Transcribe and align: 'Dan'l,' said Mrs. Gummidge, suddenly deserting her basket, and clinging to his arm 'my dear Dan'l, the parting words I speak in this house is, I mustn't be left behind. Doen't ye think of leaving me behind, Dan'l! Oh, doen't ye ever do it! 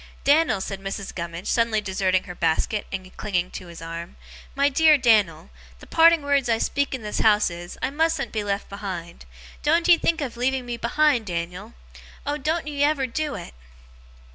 'Dan'l,' 0.23 0.59
said 0.59 0.81
Mrs. 0.81 1.13
Gummidge, 1.13 1.45
suddenly 1.45 1.79
deserting 1.79 2.23
her 2.23 2.33
basket, 2.33 2.87
and 2.91 3.15
clinging 3.17 3.51
to 3.51 3.67
his 3.67 3.83
arm 3.83 4.15
'my 4.55 4.67
dear 4.67 4.97
Dan'l, 4.97 5.51
the 5.79 5.85
parting 5.85 6.23
words 6.23 6.49
I 6.49 6.57
speak 6.57 6.95
in 6.95 7.03
this 7.03 7.19
house 7.19 7.51
is, 7.51 7.77
I 7.83 7.91
mustn't 7.91 8.31
be 8.31 8.43
left 8.43 8.67
behind. 8.67 9.25
Doen't 9.61 9.87
ye 9.87 9.99
think 9.99 10.19
of 10.19 10.37
leaving 10.37 10.65
me 10.65 10.75
behind, 10.77 11.27
Dan'l! 11.27 11.75
Oh, 12.25 12.39
doen't 12.39 12.65
ye 12.65 12.83
ever 12.83 13.05
do 13.05 13.35
it! 13.35 13.53